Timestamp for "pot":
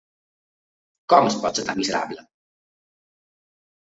1.43-1.59